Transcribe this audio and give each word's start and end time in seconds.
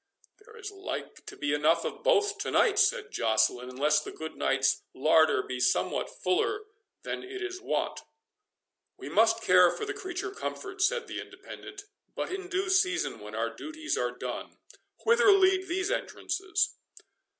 "There 0.39 0.57
is 0.57 0.71
like 0.71 1.27
to 1.27 1.37
be 1.37 1.53
enough 1.53 1.85
of 1.85 2.01
both 2.01 2.39
to 2.39 2.49
night," 2.49 2.79
said 2.79 3.11
Joceline, 3.11 3.69
"unless 3.69 4.01
the 4.01 4.11
good 4.11 4.35
knight's 4.35 4.81
larder 4.95 5.43
be 5.43 5.59
somewhat 5.59 6.09
fuller 6.23 6.63
than 7.03 7.21
it 7.21 7.39
is 7.43 7.61
wont." 7.61 7.99
"We 8.97 9.09
must 9.09 9.43
care 9.43 9.69
for 9.69 9.85
the 9.85 9.93
creature 9.93 10.31
comforts," 10.31 10.87
said 10.87 11.05
the 11.05 11.21
Independent, 11.21 11.83
"but 12.15 12.33
in 12.33 12.47
due 12.47 12.69
season, 12.69 13.19
when 13.19 13.35
our 13.35 13.53
duties 13.55 13.95
are 13.95 14.09
done. 14.09 14.57
Whither 15.05 15.31
lead 15.31 15.67
these 15.67 15.91
entrances?" 15.91 16.73